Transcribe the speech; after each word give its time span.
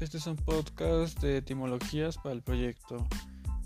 Este 0.00 0.18
es 0.18 0.28
un 0.28 0.36
podcast 0.36 1.20
de 1.20 1.38
etimologías 1.38 2.18
para 2.18 2.32
el 2.32 2.40
proyecto 2.40 3.04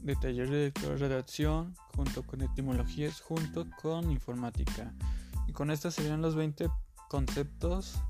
de 0.00 0.16
taller 0.16 0.48
de 0.48 0.72
redacción 0.96 1.74
junto 1.94 2.22
con 2.22 2.40
etimologías 2.40 3.20
junto 3.20 3.66
con 3.82 4.10
informática. 4.10 4.94
Y 5.46 5.52
con 5.52 5.70
estas 5.70 5.94
serían 5.94 6.22
los 6.22 6.34
20 6.34 6.70
conceptos 7.10 8.00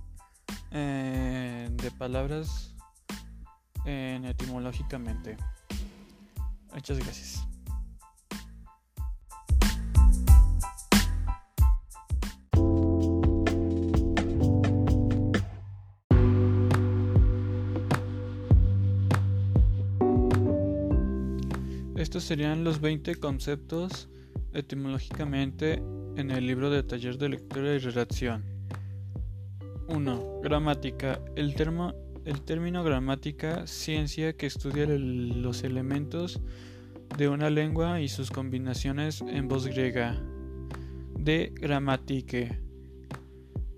eh, 0.70 1.68
de 1.72 1.90
palabras 1.90 2.76
en 3.84 4.24
etimológicamente. 4.24 5.36
Muchas 6.72 6.98
gracias. 6.98 7.51
Estos 22.02 22.24
serían 22.24 22.64
los 22.64 22.80
20 22.80 23.14
conceptos 23.14 24.08
etimológicamente 24.52 25.74
en 26.16 26.32
el 26.32 26.48
libro 26.48 26.68
de 26.68 26.82
taller 26.82 27.16
de 27.16 27.28
lectura 27.28 27.76
y 27.76 27.78
redacción. 27.78 28.42
1. 29.86 30.40
Gramática. 30.42 31.20
El, 31.36 31.54
término 31.54 32.82
gramática, 32.82 33.68
ciencia 33.68 34.36
que 34.36 34.46
estudia 34.46 34.84
los 34.88 35.62
elementos 35.62 36.40
de 37.16 37.28
una 37.28 37.50
lengua 37.50 38.00
y 38.00 38.08
sus 38.08 38.32
combinaciones 38.32 39.20
en 39.20 39.46
voz 39.46 39.68
griega. 39.68 40.20
De 41.16 41.54
gramatike. 41.54 42.58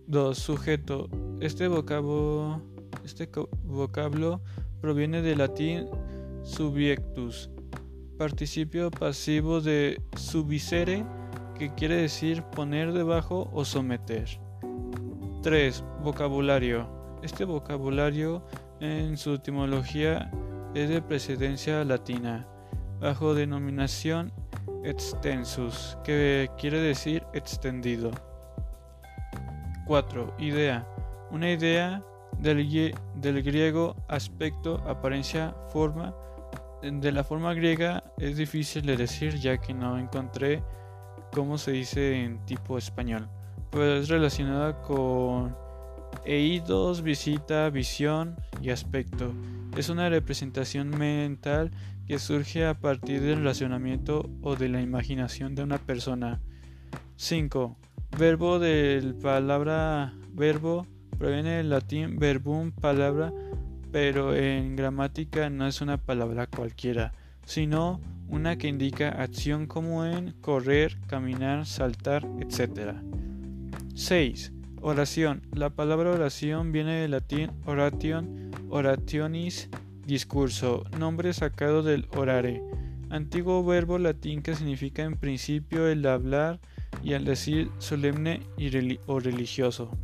2. 0.07 0.39
Sujeto. 0.39 1.11
Este 1.43 1.69
vocablo, 1.69 2.63
este 3.05 3.29
vocablo 3.65 4.41
proviene 4.81 5.21
del 5.21 5.39
latín 5.39 5.89
subiectus, 6.43 7.51
participio 8.17 8.91
pasivo 8.91 9.61
de 9.61 10.01
subicere, 10.17 11.05
que 11.59 11.73
quiere 11.75 11.97
decir 11.97 12.43
poner 12.43 12.93
debajo 12.93 13.51
o 13.53 13.65
someter. 13.65 14.41
3. 15.43 15.85
Vocabulario. 16.03 16.89
Este 17.23 17.45
vocabulario 17.45 18.47
en 18.81 19.17
su 19.17 19.35
etimología 19.35 20.31
es 20.75 20.89
de 20.89 21.03
precedencia 21.03 21.85
latina, 21.85 22.47
bajo 23.01 23.35
denominación 23.35 24.33
extensus, 24.85 25.97
que 26.05 26.51
quiere 26.59 26.81
decir 26.81 27.25
extendido. 27.33 28.11
4. 29.87 30.35
Idea. 30.39 30.87
Una 31.31 31.51
idea 31.51 32.05
del, 32.39 32.95
del 33.17 33.43
griego 33.43 33.97
aspecto, 34.09 34.83
apariencia, 34.87 35.55
forma, 35.71 36.15
de 36.93 37.13
la 37.13 37.25
forma 37.25 37.55
griega 37.55 38.05
es 38.19 38.37
difícil 38.37 38.85
de 38.85 38.97
decir 38.97 39.37
ya 39.37 39.59
que 39.59 39.73
no 39.73 39.99
encontré 39.99 40.63
cómo 41.33 41.57
se 41.57 41.73
dice 41.73 42.23
en 42.23 42.45
tipo 42.45 42.77
español, 42.77 43.29
pero 43.71 43.97
es 43.97 44.09
relacionada 44.09 44.83
con 44.83 45.57
eidos, 46.27 47.03
visita, 47.03 47.71
visión 47.71 48.37
y 48.61 48.71
aspecto. 48.71 49.33
Es 49.77 49.89
una 49.89 50.09
representación 50.11 50.91
mental 50.91 51.71
que 52.07 52.19
surge 52.19 52.67
a 52.67 52.79
partir 52.79 53.23
del 53.23 53.39
relacionamiento 53.39 54.31
o 54.43 54.55
de 54.55 54.69
la 54.69 54.83
imaginación 54.83 55.55
de 55.55 55.63
una 55.63 55.79
persona. 55.79 56.41
5. 57.17 57.77
Verbo 58.19 58.59
del 58.59 59.15
palabra 59.15 60.13
verbo 60.33 60.87
proviene 61.19 61.57
del 61.57 61.71
latín 61.71 62.19
verbum 62.19 62.73
palabra 62.73 63.33
pero 63.95 64.35
en 64.35 64.75
gramática 64.75 65.51
no 65.51 65.69
es 65.69 65.81
una 65.81 65.99
palabra 65.99 66.49
cualquiera, 66.49 67.13
sino 67.47 68.01
una 68.29 68.59
que 68.59 68.67
indica 68.67 69.11
acción 69.11 69.69
como 69.69 70.05
en 70.05 70.33
correr, 70.41 70.99
caminar, 71.07 71.65
saltar, 71.65 72.27
etc. 72.41 72.97
6. 73.95 74.53
Oración. 74.81 75.43
La 75.53 75.71
palabra 75.71 76.11
oración 76.11 76.73
viene 76.73 77.03
del 77.03 77.13
latín 77.13 77.53
oration, 77.67 78.51
orationis, 78.69 79.69
discurso, 80.05 80.83
nombre 80.99 81.33
sacado 81.33 81.85
del 81.85 82.09
orare, 82.17 82.65
antiguo 83.11 83.65
verbo 83.65 83.99
latín 83.99 84.43
que 84.43 84.57
significa 84.57 85.05
en 85.05 85.19
principio 85.19 85.87
el 85.87 86.05
hablar 86.05 86.59
y 87.05 87.13
al 87.13 87.25
decir 87.25 87.71
solemne 87.79 88.41
y 88.59 88.99
o 89.07 89.21
religioso. 89.21 89.97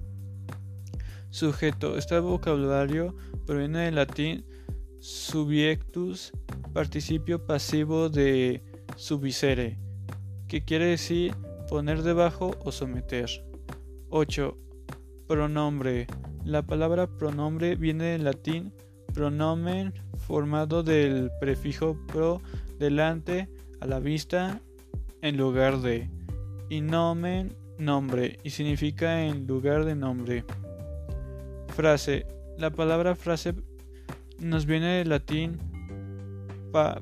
Sujeto. 1.31 1.97
Este 1.97 2.19
vocabulario 2.19 3.15
proviene 3.47 3.87
del 3.87 3.95
latín 3.95 4.45
subiectus, 4.99 6.33
participio 6.73 7.47
pasivo 7.47 8.09
de 8.09 8.63
subicere, 8.97 9.79
que 10.49 10.65
quiere 10.65 10.87
decir 10.87 11.35
poner 11.69 12.03
debajo 12.03 12.51
o 12.65 12.73
someter. 12.73 13.29
8. 14.11 14.57
Pronombre. 15.29 16.07
La 16.45 16.63
palabra 16.63 17.07
pronombre 17.07 17.77
viene 17.77 18.05
del 18.05 18.25
latín 18.25 18.73
pronomen 19.15 19.95
formado 20.17 20.83
del 20.83 21.31
prefijo 21.41 21.97
pro 22.07 22.41
delante 22.79 23.49
a 23.81 23.87
la 23.87 24.01
vista 24.01 24.61
en 25.23 25.37
lugar 25.37 25.81
de 25.81 26.09
y 26.69 26.81
nomen 26.81 27.55
nombre 27.79 28.39
y 28.43 28.51
significa 28.51 29.25
en 29.25 29.47
lugar 29.47 29.85
de 29.85 29.95
nombre. 29.95 30.45
Frase. 31.71 32.27
La 32.59 32.71
palabra 32.71 33.15
frase 33.15 33.55
nos 34.39 34.67
viene 34.67 34.99
del 34.99 35.09
latín 35.09 35.59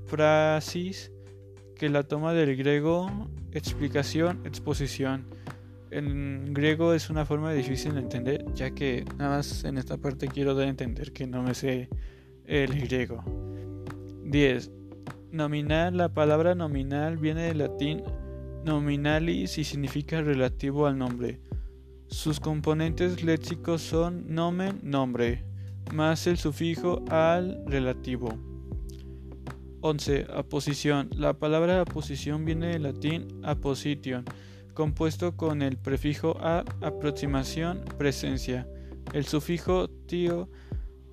prasis, 0.09 1.13
que 1.77 1.89
la 1.89 2.03
toma 2.03 2.33
del 2.33 2.57
griego 2.57 3.11
explicación, 3.53 4.41
exposición. 4.45 5.27
En 5.91 6.53
griego 6.53 6.93
es 6.93 7.09
una 7.09 7.25
forma 7.25 7.53
difícil 7.53 7.95
de 7.95 8.01
entender, 8.01 8.45
ya 8.55 8.71
que 8.71 9.05
nada 9.17 9.37
más 9.37 9.65
en 9.65 9.79
esta 9.79 9.97
parte 9.97 10.29
quiero 10.29 10.55
dar 10.55 10.67
a 10.67 10.71
entender 10.71 11.13
que 11.13 11.27
no 11.27 11.43
me 11.43 11.55
sé 11.55 11.89
el 12.45 12.79
griego. 12.81 13.25
10. 14.25 14.71
Nominal. 15.33 15.97
La 15.97 16.13
palabra 16.13 16.55
nominal 16.55 17.17
viene 17.17 17.45
del 17.45 17.59
latín 17.59 18.03
nominalis 18.65 19.59
y 19.59 19.65
significa 19.65 20.21
relativo 20.21 20.87
al 20.87 20.99
nombre. 20.99 21.41
Sus 22.09 22.41
componentes 22.41 23.23
léxicos 23.23 23.83
son 23.83 24.35
nomen, 24.35 24.81
nombre, 24.83 25.45
más 25.93 26.27
el 26.27 26.39
sufijo 26.39 27.05
al 27.11 27.63
relativo. 27.67 28.31
11. 29.83 30.27
Aposición. 30.35 31.11
La 31.15 31.35
palabra 31.35 31.83
aposición 31.83 32.47
viene 32.47 32.69
del 32.69 32.85
latín 32.85 33.29
aposition, 33.45 34.25
compuesto 34.73 35.37
con 35.37 35.61
el 35.61 35.77
prefijo 35.77 36.39
a, 36.41 36.65
aproximación, 36.81 37.85
presencia. 37.99 38.67
El 39.13 39.27
sufijo 39.27 39.89
tio, 40.07 40.49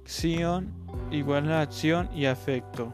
xion, 0.05 0.73
igual 1.11 1.51
a 1.51 1.61
acción 1.61 2.09
y 2.15 2.25
afecto, 2.25 2.93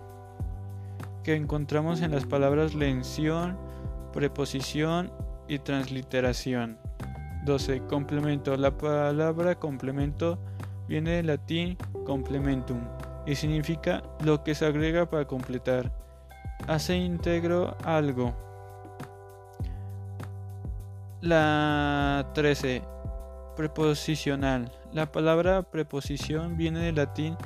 que 1.24 1.36
encontramos 1.36 2.02
en 2.02 2.10
las 2.10 2.26
palabras 2.26 2.74
lención, 2.74 3.58
preposición 4.12 5.14
y 5.48 5.60
transliteración. 5.60 6.81
12. 7.46 7.82
Complemento. 7.88 8.56
La 8.58 8.72
palabra 8.78 9.56
complemento 9.56 10.38
viene 10.88 11.12
del 11.12 11.28
latín 11.28 11.78
complementum 12.06 12.82
y 13.26 13.36
significa 13.36 14.04
lo 14.24 14.44
que 14.44 14.56
se 14.56 14.66
agrega 14.66 15.10
para 15.10 15.26
completar. 15.26 15.92
Hace 16.68 16.96
íntegro 16.96 17.76
algo. 17.84 18.34
La 21.22 22.30
13. 22.34 22.82
Preposicional. 23.56 24.72
La 24.92 25.12
palabra 25.12 25.64
preposición 25.64 26.58
viene 26.58 26.80
del 26.80 26.96
latín 26.96 27.38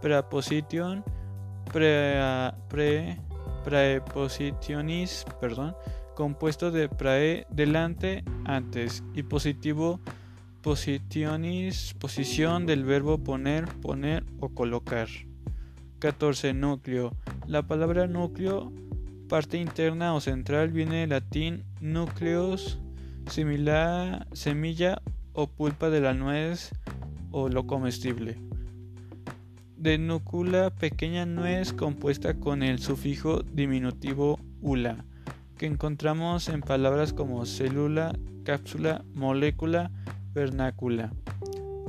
preposition, 0.00 1.04
pre, 1.72 2.20
pre, 2.68 3.18
prepositionis, 3.64 5.24
perdón, 5.40 5.76
compuesto 6.18 6.72
de 6.72 6.88
prae 6.88 7.46
delante, 7.48 8.24
antes 8.44 9.04
y 9.14 9.22
positivo 9.22 10.00
positionis, 10.62 11.94
posición 11.94 12.66
del 12.66 12.82
verbo 12.82 13.18
poner, 13.18 13.66
poner 13.66 14.24
o 14.40 14.48
colocar. 14.48 15.06
14. 16.00 16.54
Núcleo. 16.54 17.14
La 17.46 17.68
palabra 17.68 18.08
núcleo, 18.08 18.72
parte 19.28 19.58
interna 19.58 20.12
o 20.12 20.20
central, 20.20 20.70
viene 20.70 21.02
del 21.02 21.10
latín 21.10 21.62
núcleos, 21.80 22.80
similar, 23.30 24.26
semilla 24.32 25.00
o 25.34 25.46
pulpa 25.46 25.88
de 25.88 26.00
la 26.00 26.14
nuez 26.14 26.72
o 27.30 27.48
lo 27.48 27.68
comestible. 27.68 28.40
De 29.76 29.98
núcula, 29.98 30.70
pequeña 30.70 31.26
nuez 31.26 31.72
compuesta 31.72 32.34
con 32.34 32.64
el 32.64 32.80
sufijo 32.80 33.44
diminutivo 33.44 34.40
ula 34.60 35.04
que 35.58 35.66
encontramos 35.66 36.48
en 36.48 36.62
palabras 36.62 37.12
como 37.12 37.44
célula, 37.44 38.16
cápsula, 38.44 39.04
molécula, 39.12 39.90
vernácula. 40.32 41.12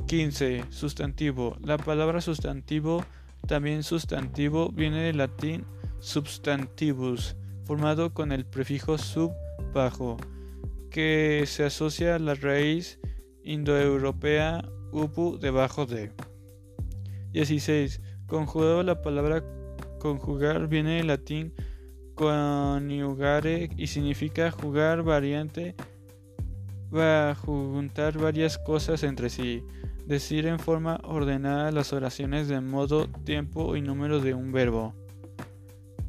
15. 0.08 0.64
Sustantivo. 0.70 1.56
La 1.62 1.78
palabra 1.78 2.20
sustantivo 2.20 3.04
También 3.46 3.82
sustantivo 3.82 4.70
viene 4.70 5.04
del 5.04 5.18
latín 5.18 5.64
substantivus, 6.00 7.36
formado 7.64 8.12
con 8.12 8.32
el 8.32 8.44
prefijo 8.44 8.98
sub 8.98 9.32
bajo, 9.72 10.16
que 10.90 11.44
se 11.46 11.64
asocia 11.64 12.16
a 12.16 12.18
la 12.18 12.34
raíz 12.34 12.98
indoeuropea 13.44 14.68
upu 14.92 15.38
debajo 15.38 15.86
de. 15.86 16.12
16. 17.32 18.00
Conjugado 18.26 18.82
la 18.82 19.00
palabra 19.00 19.44
conjugar 20.00 20.68
viene 20.68 20.96
del 20.96 21.06
latín 21.06 21.54
coniugare 22.20 23.70
y 23.78 23.86
significa 23.86 24.50
jugar 24.50 25.02
variante 25.02 25.74
va 26.94 27.30
a 27.30 27.34
juntar 27.34 28.18
varias 28.18 28.58
cosas 28.58 29.04
entre 29.04 29.30
sí, 29.30 29.64
decir 30.04 30.46
en 30.46 30.58
forma 30.58 31.00
ordenada 31.04 31.72
las 31.72 31.94
oraciones 31.94 32.46
de 32.46 32.60
modo, 32.60 33.08
tiempo 33.24 33.74
y 33.74 33.80
número 33.80 34.20
de 34.20 34.34
un 34.34 34.52
verbo. 34.52 34.94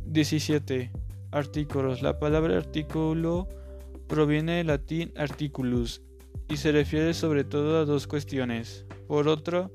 17. 0.05 0.91
Artículos. 1.31 2.01
La 2.01 2.19
palabra 2.19 2.57
artículo 2.57 3.47
proviene 4.09 4.57
del 4.57 4.67
latín 4.67 5.13
articulus 5.15 6.01
y 6.49 6.57
se 6.57 6.73
refiere 6.73 7.13
sobre 7.13 7.45
todo 7.45 7.79
a 7.79 7.85
dos 7.85 8.05
cuestiones. 8.05 8.85
Por 9.07 9.29
otro, 9.29 9.71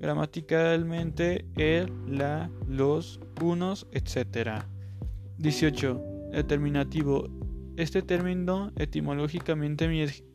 gramaticalmente 0.00 1.46
el, 1.56 1.92
la, 2.08 2.50
los, 2.66 3.20
unos, 3.40 3.86
etc. 3.92 4.64
18. 5.38 6.02
Determinativo. 6.32 7.28
Este 7.76 8.02
término 8.02 8.72
etimológicamente 8.76 9.86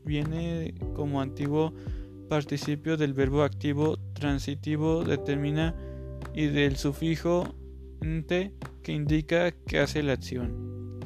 viene 0.06 0.74
como 0.96 1.22
antiguo 1.22 1.74
participio 2.30 2.96
del 2.96 3.14
verbo 3.14 3.44
activo 3.44 3.98
transitivo 4.14 5.04
determina 5.04 5.76
y 6.34 6.48
del 6.48 6.78
sufijo 6.78 7.54
ente 8.02 8.54
que 8.82 8.94
indica 8.94 9.52
que 9.52 9.80
hace 9.80 10.04
la 10.04 10.14
acción. 10.14 11.00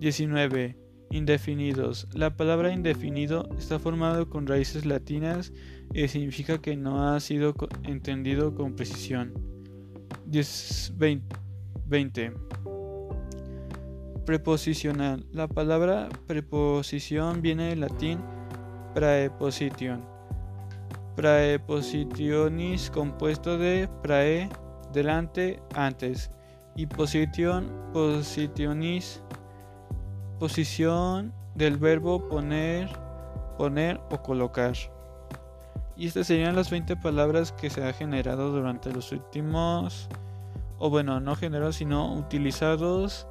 19. 0.00 0.76
Indefinidos. 1.10 2.08
La 2.14 2.36
palabra 2.36 2.72
indefinido 2.72 3.48
está 3.58 3.78
formado 3.78 4.28
con 4.28 4.46
raíces 4.46 4.86
latinas 4.86 5.52
y 5.92 6.08
significa 6.08 6.58
que 6.58 6.76
no 6.76 7.08
ha 7.08 7.20
sido 7.20 7.54
entendido 7.84 8.54
con 8.54 8.74
precisión. 8.74 9.32
20. 10.26 12.32
Preposicional. 14.24 15.26
La 15.32 15.48
palabra 15.48 16.08
preposición 16.28 17.42
viene 17.42 17.70
del 17.70 17.80
latín 17.80 18.20
praeposition. 18.94 20.04
Praepositionis 21.16 22.88
compuesto 22.90 23.58
de 23.58 23.88
prae, 24.02 24.48
delante, 24.92 25.60
antes, 25.74 26.30
y 26.76 26.86
position, 26.86 27.68
positionis 27.92 29.22
posición 30.38 31.32
del 31.54 31.76
verbo 31.76 32.28
poner, 32.28 32.88
poner 33.58 34.00
o 34.10 34.22
colocar. 34.22 34.74
Y 35.96 36.06
estas 36.06 36.28
serían 36.28 36.54
las 36.54 36.70
20 36.70 36.96
palabras 36.96 37.52
que 37.52 37.70
se 37.70 37.84
han 37.84 37.94
generado 37.94 38.52
durante 38.52 38.92
los 38.92 39.10
últimos, 39.10 40.08
o 40.78 40.90
bueno, 40.90 41.20
no 41.20 41.34
generados, 41.34 41.76
sino 41.76 42.14
utilizados 42.14 43.26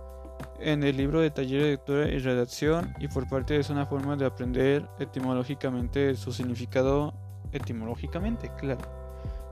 en 0.59 0.83
el 0.83 0.97
libro 0.97 1.19
de 1.21 1.31
taller 1.31 1.61
de 1.63 1.69
lectura 1.71 2.07
y 2.07 2.19
redacción 2.19 2.93
y 2.99 3.07
por 3.07 3.27
parte 3.27 3.57
es 3.57 3.69
una 3.69 3.85
forma 3.85 4.15
de 4.15 4.25
aprender 4.25 4.87
etimológicamente 4.99 6.15
su 6.15 6.31
significado 6.31 7.13
etimológicamente, 7.51 8.51
claro. 8.57 8.81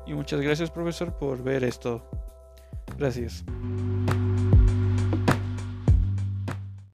Y 0.06 0.13
muchas 0.13 0.41
gracias 0.41 0.71
profesor 0.71 1.13
por 1.18 1.44
ver 1.44 1.63
esto. 1.63 2.03
Gracias. 2.97 3.44